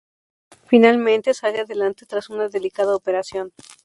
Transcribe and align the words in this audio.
Finalmente 0.65 1.35
sale 1.35 1.59
adelante 1.59 2.07
tras 2.07 2.31
una 2.31 2.49
delicada 2.49 2.95
operación. 2.95 3.51